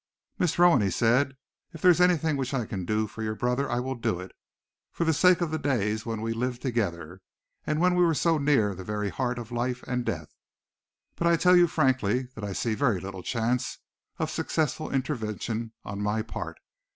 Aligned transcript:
"Miss 0.39 0.57
Rowan," 0.57 0.81
he 0.81 0.89
said, 0.89 1.37
"if 1.73 1.81
there 1.83 1.91
is 1.91 2.01
anything 2.01 2.35
which 2.35 2.55
I 2.55 2.65
can 2.65 2.85
do 2.85 3.05
for 3.05 3.21
your 3.21 3.35
brother, 3.35 3.69
I 3.69 3.79
will 3.79 3.93
do 3.93 4.19
it, 4.19 4.31
for 4.91 5.03
the 5.03 5.13
sake 5.13 5.41
of 5.41 5.51
the 5.51 5.59
days 5.59 6.07
when 6.07 6.21
we 6.21 6.33
lived 6.33 6.63
together, 6.63 7.21
and 7.67 7.79
when 7.79 7.93
we 7.93 8.03
were 8.03 8.15
so 8.15 8.39
near 8.39 8.73
the 8.73 8.83
very 8.83 9.09
heart 9.09 9.37
of 9.37 9.51
life 9.51 9.83
and 9.83 10.03
death. 10.03 10.33
But 11.17 11.27
I 11.27 11.37
tell 11.37 11.55
you 11.55 11.67
frankly 11.67 12.23
that 12.33 12.43
I 12.43 12.51
see 12.53 12.73
very 12.73 12.99
little 12.99 13.21
chance 13.21 13.77
of 14.17 14.31
successful 14.31 14.91
intervention 14.91 15.71
on 15.85 16.01
my 16.01 16.23
part. 16.23 16.57